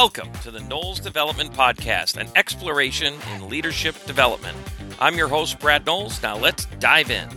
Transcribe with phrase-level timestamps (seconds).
[0.00, 4.56] Welcome to the Knowles Development Podcast, an exploration in leadership development.
[5.00, 6.22] I'm your host, Brad Knowles.
[6.22, 7.28] Now let's dive in.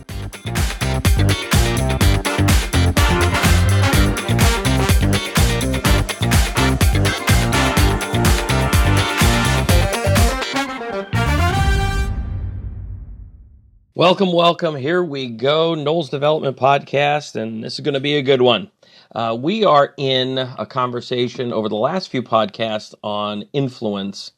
[13.94, 14.74] Welcome, welcome.
[14.74, 15.74] Here we go.
[15.74, 18.70] Knowles Development Podcast, and this is going to be a good one.
[19.14, 24.32] Uh, we are in a conversation over the last few podcasts on influence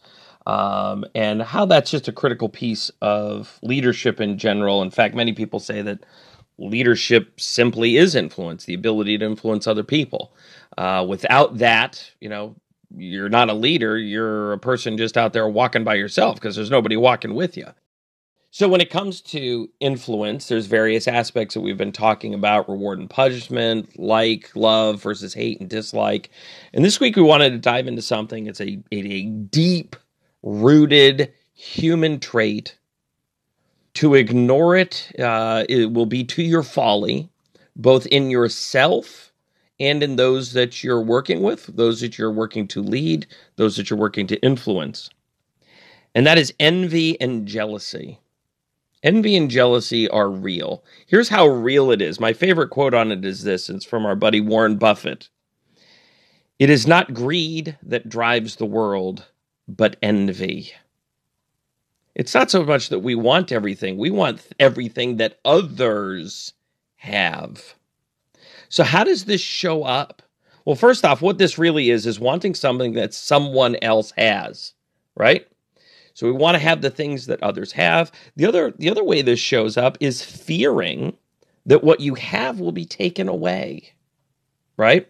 [0.49, 4.83] um, and how that's just a critical piece of leadership in general.
[4.83, 6.05] In fact, many people say that
[6.59, 10.35] leadership simply is influence, the ability to influence other people.
[10.77, 12.57] Uh, without that, you know,
[12.97, 16.73] you're not a leader, you're a person just out there walking by yourself because there's
[16.73, 17.69] nobody walking with you.
[18.57, 23.01] So, when it comes to influence, there's various aspects that we've been talking about reward
[23.01, 26.31] and punishment, like, love versus hate and dislike.
[26.73, 28.47] And this week we wanted to dive into something.
[28.47, 29.97] It's a, a deep
[30.45, 32.79] rooted human trait.
[33.95, 37.29] To ignore it, uh, it will be to your folly,
[37.75, 39.33] both in yourself
[39.81, 43.91] and in those that you're working with, those that you're working to lead, those that
[43.91, 45.11] you're working to influence.
[46.15, 48.21] And that is envy and jealousy.
[49.05, 50.83] Envy and jealousy are real.
[51.07, 52.19] Here's how real it is.
[52.19, 55.29] My favorite quote on it is this it's from our buddy Warren Buffett.
[56.59, 59.27] It is not greed that drives the world,
[59.69, 60.73] but envy.
[62.15, 66.55] It's not so much that we want everything, we want everything that others
[66.97, 67.75] have.
[68.71, 70.23] So, how does this show up?
[70.65, 74.73] Well, first off, what this really is is wanting something that someone else has,
[75.15, 75.47] right?
[76.15, 78.11] So we want to have the things that others have.
[78.37, 81.17] The other the other way this shows up is fearing
[81.67, 83.93] that what you have will be taken away.
[84.77, 85.09] Right?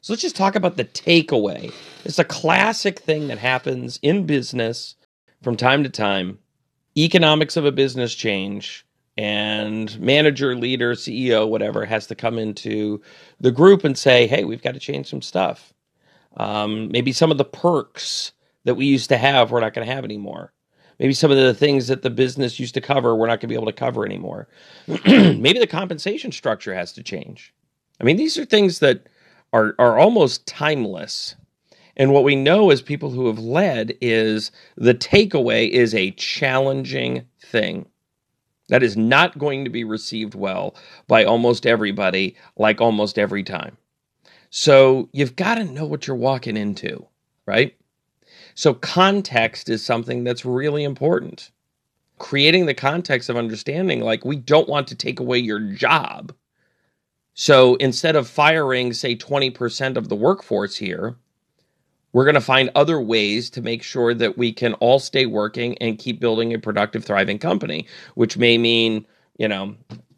[0.00, 1.72] So let's just talk about the takeaway.
[2.04, 4.96] It's a classic thing that happens in business
[5.42, 6.38] from time to time.
[6.96, 13.00] Economics of a business change and manager, leader, CEO, whatever has to come into
[13.40, 15.72] the group and say, "Hey, we've got to change some stuff."
[16.36, 18.32] Um, maybe some of the perks
[18.64, 20.52] that we used to have, we're not going to have anymore.
[20.98, 23.46] Maybe some of the things that the business used to cover, we're not going to
[23.48, 24.48] be able to cover anymore.
[25.06, 27.52] Maybe the compensation structure has to change.
[28.00, 29.08] I mean, these are things that
[29.52, 31.34] are, are almost timeless.
[31.96, 37.26] And what we know as people who have led is the takeaway is a challenging
[37.40, 37.86] thing.
[38.68, 40.74] That is not going to be received well
[41.06, 43.76] by almost everybody, like almost every time.
[44.50, 47.06] So you've got to know what you're walking into,
[47.46, 47.76] right?
[48.54, 51.50] So, context is something that's really important.
[52.18, 56.32] Creating the context of understanding, like, we don't want to take away your job.
[57.34, 61.16] So, instead of firing, say, 20% of the workforce here,
[62.12, 65.76] we're going to find other ways to make sure that we can all stay working
[65.78, 69.04] and keep building a productive, thriving company, which may mean,
[69.36, 69.74] you know,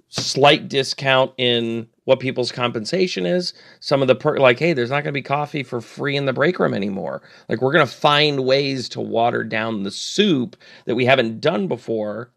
[0.08, 3.52] slight discount in what people's compensation is.
[3.80, 6.24] Some of the per- like, hey, there's not going to be coffee for free in
[6.24, 7.20] the break room anymore.
[7.48, 10.56] Like, we're going to find ways to water down the soup
[10.86, 12.30] that we haven't done before.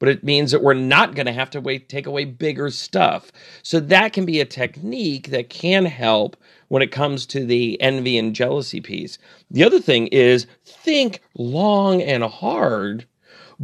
[0.00, 3.30] But it means that we're not going to have to wait, take away bigger stuff.
[3.62, 8.18] So that can be a technique that can help when it comes to the envy
[8.18, 9.18] and jealousy piece.
[9.52, 13.06] The other thing is think long and hard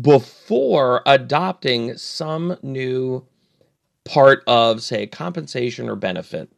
[0.00, 3.26] before adopting some new
[4.08, 6.50] part of, say, compensation or benefit.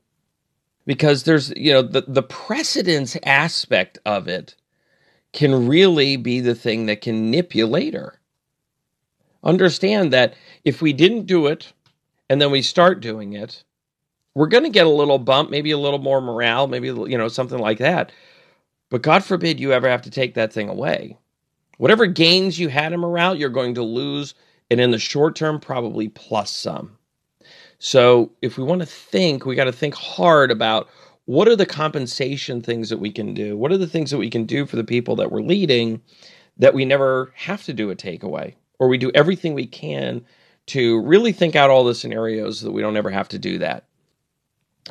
[0.86, 4.54] Because there's, you know, the, the precedence aspect of it
[5.32, 8.20] can really be the thing that can nip you later.
[9.42, 10.34] Understand that
[10.64, 11.72] if we didn't do it
[12.28, 13.64] and then we start doing it,
[14.34, 17.28] we're going to get a little bump, maybe a little more morale, maybe, you know,
[17.28, 18.12] something like that.
[18.90, 21.16] But God forbid you ever have to take that thing away.
[21.78, 24.34] Whatever gains you had in morale, you're going to lose.
[24.70, 26.96] And in the short term, probably plus some.
[27.80, 30.88] So if we want to think, we got to think hard about
[31.26, 33.58] what are the compensation things that we can do?
[33.58, 36.02] What are the things that we can do for the people that we're leading
[36.58, 38.54] that we never have to do a takeaway?
[38.80, 40.24] Or we do everything we can
[40.68, 43.58] to really think out all the scenarios so that we don't ever have to do
[43.58, 43.84] that.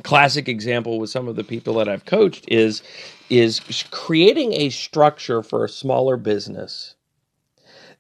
[0.04, 2.84] classic example with some of the people that I've coached is
[3.30, 6.96] is creating a structure for a smaller business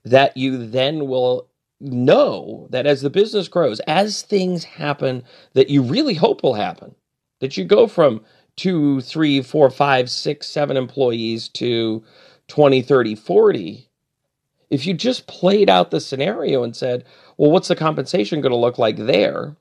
[0.05, 1.49] that you then will
[1.79, 5.23] know that as the business grows, as things happen
[5.53, 6.95] that you really hope will happen,
[7.39, 8.21] that you go from
[8.55, 12.03] two, three, four, five, six, seven employees to
[12.47, 13.89] 20, 30, 40.
[14.69, 17.05] If you just played out the scenario and said,
[17.37, 19.55] well, what's the compensation going to look like there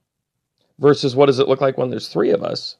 [0.79, 2.76] versus what does it look like when there's three of us?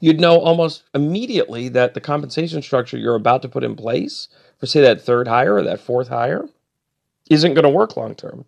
[0.00, 4.28] You'd know almost immediately that the compensation structure you're about to put in place
[4.58, 6.48] for, say, that third hire or that fourth hire
[7.30, 8.44] isn't going to work long term.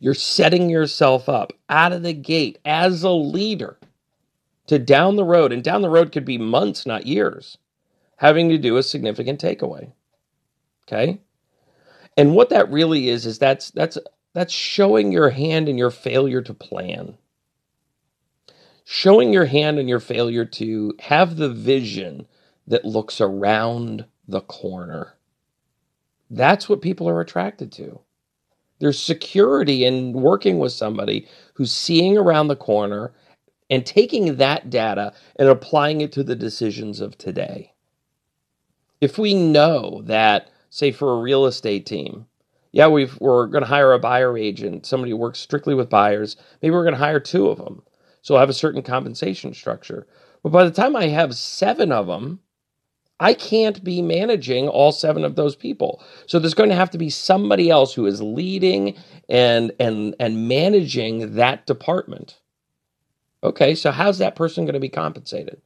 [0.00, 3.78] You're setting yourself up out of the gate as a leader
[4.68, 7.58] to down the road, and down the road could be months, not years,
[8.16, 9.92] having to do a significant takeaway.
[10.86, 11.20] Okay?
[12.16, 13.98] And what that really is is that's that's
[14.34, 17.16] that's showing your hand in your failure to plan.
[18.84, 22.26] Showing your hand in your failure to have the vision
[22.66, 25.14] that looks around the corner.
[26.30, 28.00] That's what people are attracted to.
[28.80, 33.12] There's security in working with somebody who's seeing around the corner
[33.70, 37.72] and taking that data and applying it to the decisions of today.
[39.00, 42.26] If we know that, say, for a real estate team,
[42.72, 46.36] yeah, we are going to hire a buyer agent, somebody who works strictly with buyers.
[46.62, 47.82] Maybe we're going to hire two of them.
[48.22, 50.06] So I'll have a certain compensation structure.
[50.42, 52.40] But by the time I have seven of them,
[53.20, 56.02] I can't be managing all seven of those people.
[56.26, 58.96] So there's going to have to be somebody else who is leading
[59.28, 62.38] and and and managing that department.
[63.42, 65.60] Okay, so how's that person going to be compensated?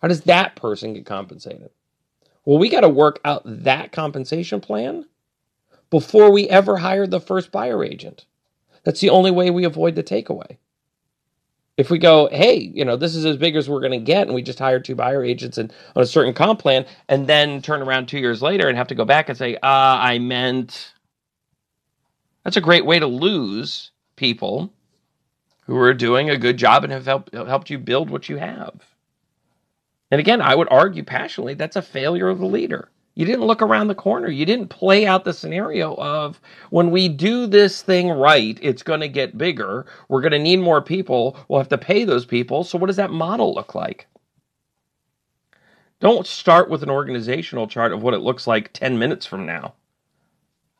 [0.00, 1.70] How does that person get compensated?
[2.44, 5.06] Well, we got to work out that compensation plan
[5.90, 8.26] before we ever hire the first buyer agent.
[8.84, 10.58] That's the only way we avoid the takeaway.
[11.78, 14.26] If we go, hey, you know, this is as big as we're going to get,
[14.26, 17.62] and we just hire two buyer agents and on a certain comp plan, and then
[17.62, 20.92] turn around two years later and have to go back and say, ah, I meant.
[22.44, 24.72] That's a great way to lose people
[25.66, 28.82] who are doing a good job and have helped, helped you build what you have.
[30.10, 32.90] And again, I would argue passionately that's a failure of the leader.
[33.18, 34.28] You didn't look around the corner.
[34.28, 39.00] You didn't play out the scenario of when we do this thing right, it's going
[39.00, 39.86] to get bigger.
[40.08, 41.36] We're going to need more people.
[41.48, 42.62] We'll have to pay those people.
[42.62, 44.06] So, what does that model look like?
[45.98, 49.74] Don't start with an organizational chart of what it looks like 10 minutes from now.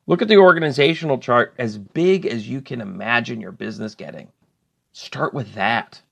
[0.07, 4.29] Look at the organizational chart as big as you can imagine your business getting.
[4.93, 6.03] Start with that.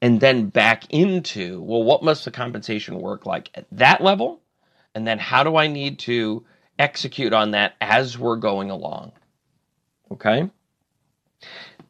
[0.00, 4.40] And then back into, well, what must the compensation work like at that level?
[4.94, 6.44] And then how do I need to
[6.78, 9.12] execute on that as we're going along?
[10.10, 10.50] Okay?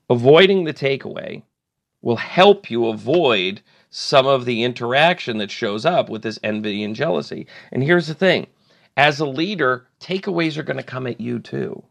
[0.08, 1.42] Avoiding the takeaway
[2.02, 6.94] will help you avoid some of the interaction that shows up with this envy and
[6.94, 7.46] jealousy.
[7.72, 8.46] And here's the thing
[8.96, 11.84] as a leader, takeaways are going to come at you too.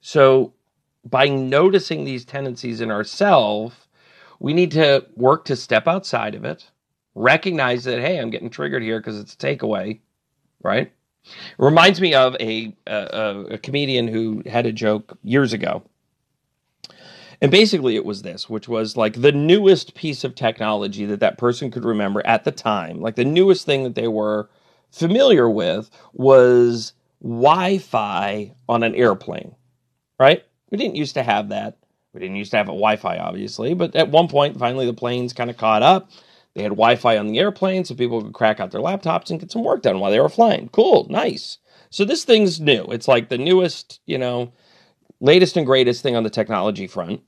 [0.00, 0.52] So
[1.04, 3.74] by noticing these tendencies in ourselves,
[4.38, 6.70] we need to work to step outside of it,
[7.16, 9.98] recognize that, hey, I'm getting triggered here because it's a takeaway,
[10.62, 10.92] right?
[11.58, 15.82] Reminds me of a, a, a comedian who had a joke years ago.
[17.40, 21.38] And basically, it was this, which was like the newest piece of technology that that
[21.38, 24.48] person could remember at the time, like the newest thing that they were
[24.92, 29.54] familiar with was Wi Fi on an airplane,
[30.18, 30.44] right?
[30.70, 31.76] We didn't used to have that.
[32.12, 35.34] We didn't used to have a Wi-Fi, obviously, but at one point, finally, the planes
[35.34, 36.10] kind of caught up.
[36.56, 39.50] They had Wi-Fi on the airplane, so people could crack out their laptops and get
[39.52, 40.70] some work done while they were flying.
[40.70, 41.58] Cool, nice.
[41.90, 42.84] So this thing's new.
[42.84, 44.54] It's like the newest, you know,
[45.20, 47.20] latest and greatest thing on the technology front.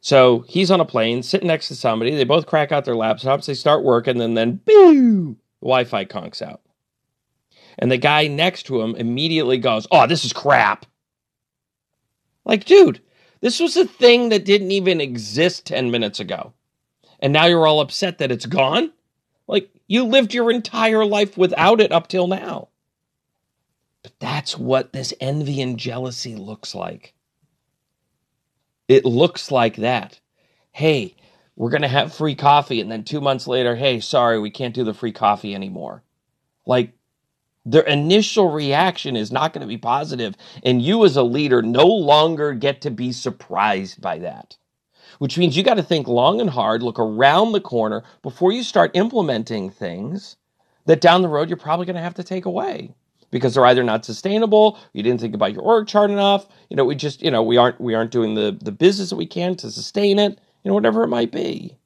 [0.00, 2.16] So he's on a plane, sitting next to somebody.
[2.16, 3.46] They both crack out their laptops.
[3.46, 6.60] They start working, and then, boo, Wi-Fi conks out.
[7.78, 10.84] And the guy next to him immediately goes, "Oh, this is crap."
[12.44, 13.00] Like, dude,
[13.40, 16.54] this was a thing that didn't even exist 10 minutes ago.
[17.18, 18.92] And now you're all upset that it's gone?
[19.46, 22.68] Like, you lived your entire life without it up till now.
[24.02, 27.14] But that's what this envy and jealousy looks like.
[28.86, 30.20] It looks like that.
[30.70, 31.14] Hey,
[31.56, 32.80] we're going to have free coffee.
[32.80, 36.02] And then two months later, hey, sorry, we can't do the free coffee anymore.
[36.64, 36.92] Like,
[37.64, 41.86] their initial reaction is not going to be positive, and you as a leader no
[41.86, 44.56] longer get to be surprised by that.
[45.18, 48.62] Which means you got to think long and hard, look around the corner before you
[48.62, 50.36] start implementing things
[50.86, 52.94] that down the road you're probably going to have to take away
[53.30, 56.84] because they're either not sustainable, you didn't think about your org chart enough, you know,
[56.84, 59.54] we just, you know, we aren't we aren't doing the the business that we can
[59.56, 61.76] to sustain it, you know, whatever it might be.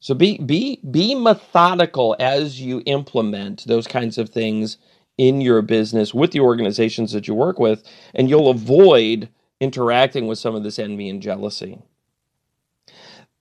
[0.00, 4.76] So be be be methodical as you implement those kinds of things
[5.16, 7.82] in your business with the organizations that you work with,
[8.14, 9.28] and you'll avoid
[9.60, 11.80] interacting with some of this envy and jealousy.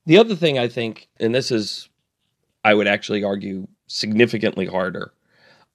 [0.07, 1.89] The other thing I think, and this is,
[2.65, 5.13] I would actually argue, significantly harder,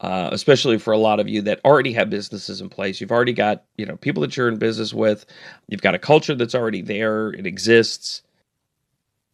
[0.01, 3.01] uh, especially for a lot of you that already have businesses in place.
[3.01, 5.27] You've already got you know people that you're in business with.
[5.69, 7.31] You've got a culture that's already there.
[7.31, 8.23] It exists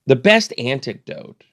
[0.07, 1.45] the best antidote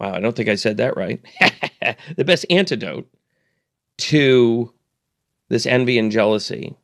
[0.00, 1.20] Wow, I don't think I said that right.
[2.16, 3.08] the best antidote
[3.98, 4.72] to
[5.48, 6.76] this envy and jealousy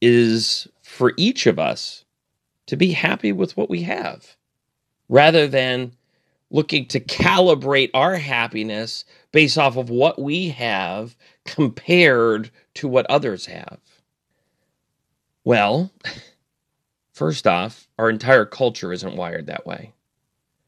[0.00, 2.04] is for each of us
[2.66, 4.35] to be happy with what we have
[5.08, 5.92] rather than
[6.50, 13.46] looking to calibrate our happiness based off of what we have compared to what others
[13.46, 13.80] have.
[15.44, 15.92] Well,
[17.14, 19.92] first off, our entire culture isn't wired that way.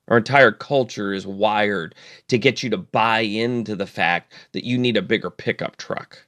[0.08, 1.94] Our entire culture is wired
[2.28, 6.26] to get you to buy into the fact that you need a bigger pickup truck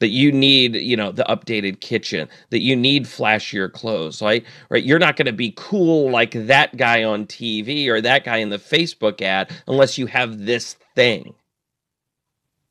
[0.00, 4.44] that you need, you know, the updated kitchen, that you need flashier clothes, right?
[4.70, 4.84] Right?
[4.84, 8.50] You're not going to be cool like that guy on TV or that guy in
[8.50, 11.34] the Facebook ad unless you have this thing.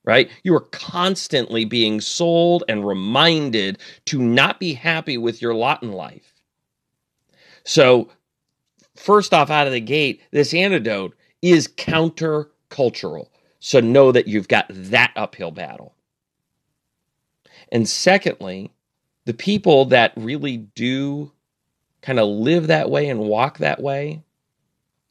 [0.05, 0.29] Right?
[0.43, 5.91] You are constantly being sold and reminded to not be happy with your lot in
[5.91, 6.33] life.
[7.65, 8.09] So,
[8.95, 13.27] first off, out of the gate, this antidote is countercultural.
[13.59, 15.96] So, know that you've got that uphill battle.
[17.71, 18.71] And secondly,
[19.25, 21.31] the people that really do
[22.01, 24.23] kind of live that way and walk that way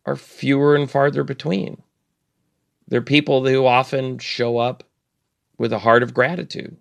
[0.06, 1.82] are fewer and farther between.
[2.88, 4.84] They're people who often show up
[5.58, 6.76] with a heart of gratitude.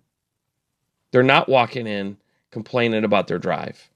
[1.12, 2.18] They're not walking in
[2.50, 3.90] complaining about their drive.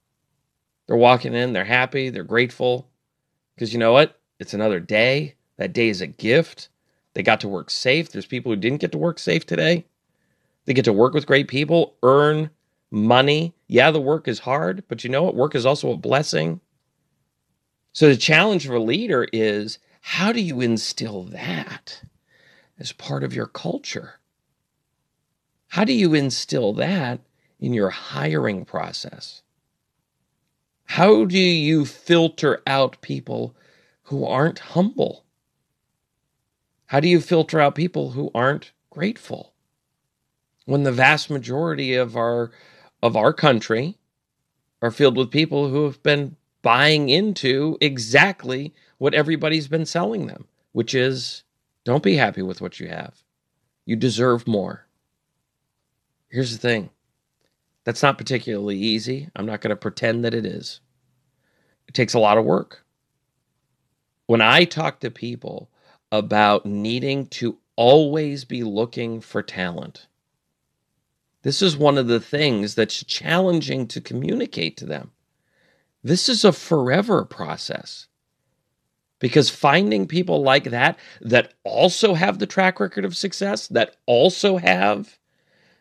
[0.87, 2.89] They're walking in, they're happy, they're grateful
[3.55, 4.19] because you know what?
[4.39, 5.35] It's another day.
[5.59, 6.69] That day is a gift.
[7.15, 8.11] They got to work safe.
[8.11, 9.87] There's people who didn't get to work safe today.
[10.65, 12.51] They get to work with great people, earn
[12.91, 13.55] money.
[13.67, 15.35] Yeah, the work is hard, but you know what?
[15.35, 16.61] Work is also a blessing.
[17.93, 22.03] So the challenge for a leader is how do you instill that
[22.79, 24.21] as part of your culture?
[25.69, 27.21] How do you instill that
[27.59, 29.43] in your hiring process?
[30.85, 33.55] How do you filter out people
[34.05, 35.25] who aren't humble?
[36.87, 39.50] How do you filter out people who aren't grateful?
[40.71, 42.53] When the vast majority of our
[43.03, 43.99] of our country
[44.81, 50.47] are filled with people who have been buying into exactly what everybody's been selling them,
[50.71, 51.43] which is
[51.83, 53.25] don't be happy with what you have.
[53.85, 54.87] You deserve more.
[56.29, 56.91] Here's the thing
[57.83, 59.29] that's not particularly easy.
[59.35, 60.79] I'm not going to pretend that it is.
[61.89, 62.85] It takes a lot of work.
[64.27, 65.69] When I talk to people
[66.13, 70.07] about needing to always be looking for talent,
[71.43, 75.13] this is one of the things that's challenging to communicate to them.
[76.03, 78.07] This is a forever process.
[79.19, 84.57] Because finding people like that, that also have the track record of success, that also
[84.57, 85.19] have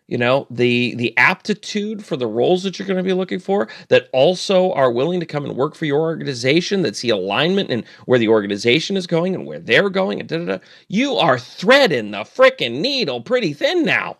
[0.09, 3.69] you know the the aptitude for the roles that you're going to be looking for
[3.89, 7.85] that also are willing to come and work for your organization that see alignment and
[8.05, 10.57] where the organization is going and where they're going and da, da, da.
[10.87, 14.17] you are threading the freaking needle pretty thin now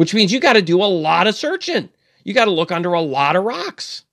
[0.00, 1.90] which means you got to do a lot of searching.
[2.24, 4.06] You got to look under a lot of rocks.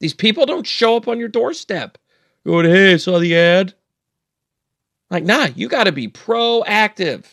[0.00, 1.98] These people don't show up on your doorstep
[2.46, 3.74] going, hey, I saw the ad.
[5.10, 7.26] Like, nah, you got to be proactive.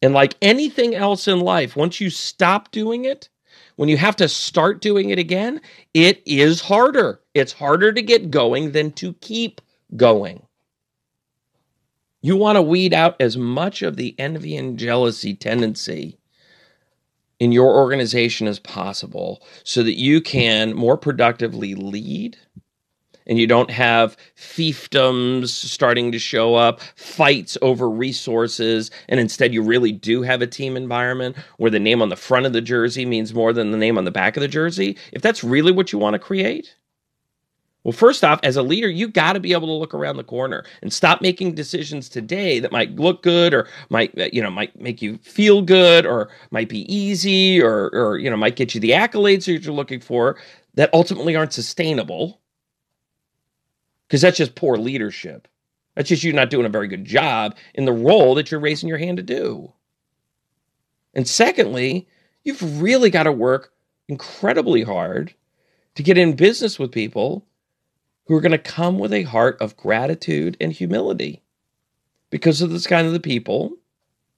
[0.00, 3.28] And like anything else in life, once you stop doing it,
[3.76, 5.60] when you have to start doing it again,
[5.92, 7.20] it is harder.
[7.34, 9.60] It's harder to get going than to keep
[9.94, 10.46] going.
[12.22, 16.16] You want to weed out as much of the envy and jealousy tendency
[17.40, 22.36] in your organization as possible so that you can more productively lead
[23.26, 29.62] and you don't have fiefdoms starting to show up, fights over resources, and instead you
[29.62, 33.06] really do have a team environment where the name on the front of the jersey
[33.06, 34.98] means more than the name on the back of the jersey.
[35.12, 36.74] If that's really what you want to create,
[37.82, 40.24] well, first off, as a leader, you got to be able to look around the
[40.24, 44.50] corner and stop making decisions today that might look good or might uh, you know
[44.50, 48.74] might make you feel good or might be easy or or you know might get
[48.74, 50.36] you the accolades that you're looking for
[50.74, 52.40] that ultimately aren't sustainable
[54.06, 55.48] because that's just poor leadership.
[55.94, 58.88] That's just you not doing a very good job in the role that you're raising
[58.88, 59.72] your hand to do.
[61.14, 62.08] And secondly,
[62.44, 63.72] you've really got to work
[64.08, 65.34] incredibly hard
[65.94, 67.46] to get in business with people
[68.30, 71.42] who are going to come with a heart of gratitude and humility
[72.30, 73.72] because of this kind of the people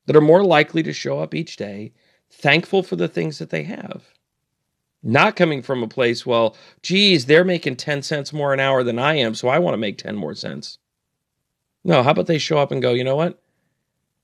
[0.06, 1.92] that are more likely to show up each day
[2.30, 4.02] thankful for the things that they have.
[5.02, 8.98] Not coming from a place, well, geez, they're making 10 cents more an hour than
[8.98, 10.78] I am, so I want to make 10 more cents.
[11.84, 13.42] No, how about they show up and go, you know what?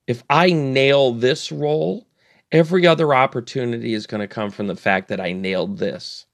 [0.06, 2.08] If I nail this role,
[2.50, 6.24] every other opportunity is going to come from the fact that I nailed this.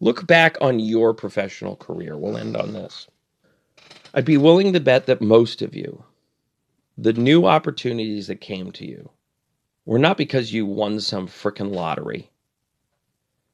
[0.00, 2.16] Look back on your professional career.
[2.16, 3.06] We'll end on this.
[4.14, 6.04] I'd be willing to bet that most of you,
[6.96, 9.10] the new opportunities that came to you,
[9.84, 12.30] were not because you won some frickin' lottery.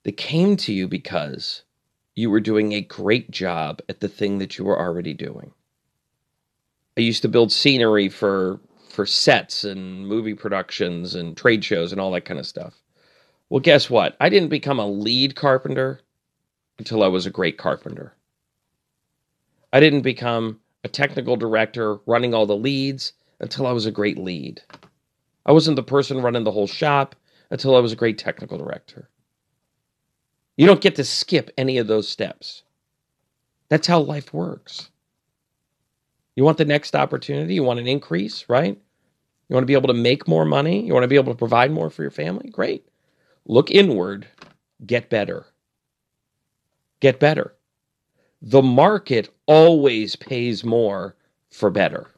[0.04, 1.62] They came to you because
[2.14, 5.52] you were doing a great job at the thing that you were already doing.
[6.96, 12.00] I used to build scenery for for sets and movie productions and trade shows and
[12.00, 12.80] all that kind of stuff.
[13.50, 14.16] Well, guess what?
[14.20, 16.00] I didn't become a lead carpenter
[16.78, 18.14] until I was a great carpenter.
[19.72, 24.18] I didn't become a technical director running all the leads until I was a great
[24.18, 24.62] lead.
[25.44, 27.16] I wasn't the person running the whole shop
[27.50, 29.08] until I was a great technical director.
[30.56, 32.62] You don't get to skip any of those steps.
[33.68, 34.90] That's how life works.
[36.34, 38.78] You want the next opportunity, you want an increase, right?
[39.48, 41.38] You want to be able to make more money, you want to be able to
[41.38, 42.50] provide more for your family?
[42.50, 42.88] Great.
[43.46, 44.26] Look inward,
[44.84, 45.46] get better.
[47.00, 47.54] Get better.
[48.42, 51.16] The market always pays more
[51.50, 52.08] for better.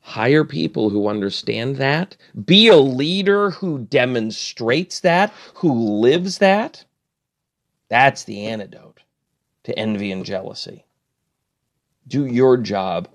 [0.00, 2.16] Hire people who understand that.
[2.44, 6.84] Be a leader who demonstrates that, who lives that.
[7.88, 9.00] That's the antidote
[9.64, 10.84] to envy and jealousy.
[12.06, 13.08] Do your job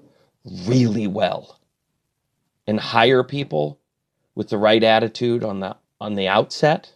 [0.45, 1.59] really well
[2.67, 3.79] and hire people
[4.35, 6.91] with the right attitude on the on the outset.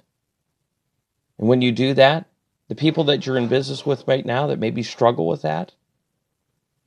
[1.37, 2.27] And when you do that,
[2.67, 5.73] the people that you're in business with right now that maybe struggle with that,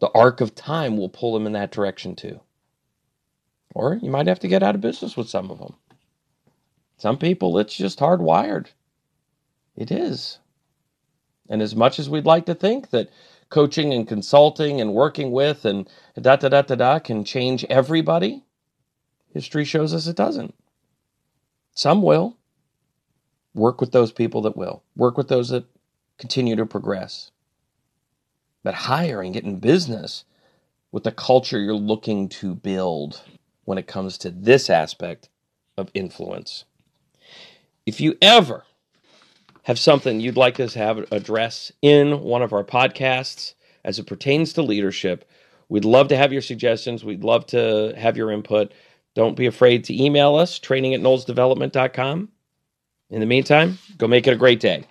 [0.00, 2.40] the arc of time will pull them in that direction too.
[3.74, 5.74] Or you might have to get out of business with some of them.
[6.98, 8.68] Some people, it's just hardwired.
[9.76, 10.38] It is.
[11.48, 13.10] And as much as we'd like to think that
[13.48, 15.88] coaching and consulting and working with and
[16.20, 18.44] da da da da da can change everybody,
[19.32, 20.54] history shows us it doesn't.
[21.74, 22.36] Some will.
[23.54, 24.82] Work with those people that will.
[24.96, 25.64] Work with those that
[26.18, 27.30] continue to progress.
[28.62, 30.24] But hiring, get in business
[30.92, 33.22] with the culture you're looking to build
[33.64, 35.28] when it comes to this aspect
[35.76, 36.64] of influence.
[37.86, 38.64] If you ever
[39.64, 44.06] have something you'd like us to have address in one of our podcasts as it
[44.06, 45.28] pertains to leadership,
[45.68, 47.04] we'd love to have your suggestions.
[47.04, 48.72] We'd love to have your input.
[49.14, 52.28] Don't be afraid to email us, training at knowlesdevelopment.com.
[53.10, 54.84] In the meantime, go make it a great day.